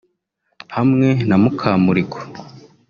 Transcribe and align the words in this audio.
hamwe 0.75 1.07
na 1.27 1.35
Mukamurigo 1.41 2.19